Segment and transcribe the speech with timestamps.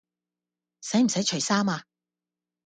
[0.81, 1.83] 使唔使除衫呀？